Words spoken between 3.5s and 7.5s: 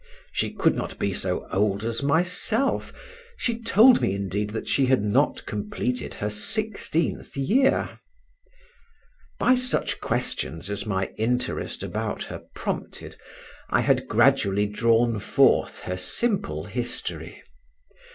told me, indeed, that she had not completed her sixteenth